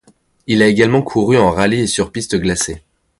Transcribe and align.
Il 0.47 0.63
a 0.63 0.67
également 0.67 1.03
couru 1.03 1.37
en 1.37 1.51
rallyes 1.51 1.81
et 1.81 1.85
sur 1.85 2.11
pistes 2.11 2.35
glacées. 2.35 2.81